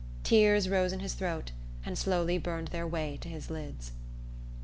Tears 0.23 0.67
rose 0.67 0.93
in 0.93 0.99
his 0.99 1.13
throat 1.13 1.51
and 1.85 1.95
slowly 1.95 2.39
burned 2.39 2.69
their 2.69 2.87
way 2.87 3.19
to 3.21 3.29
his 3.29 3.51
lids. 3.51 3.91